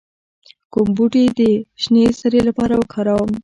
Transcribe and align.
کوم 0.73 0.87
بوټي 0.95 1.23
د 1.39 1.41
شینې 1.81 2.05
سرې 2.19 2.41
لپاره 2.47 2.73
وکاروم؟ 2.77 3.31